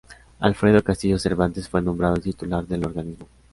[0.39, 3.27] Alfredo Castillo Cervantes fue nombrado titular del organismo.